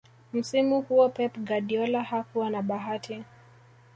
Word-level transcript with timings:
msimu 0.33 0.81
huo 0.81 1.09
pep 1.09 1.37
guardiola 1.39 2.03
hakuwa 2.03 2.49
na 2.49 2.61
bahati 2.61 3.23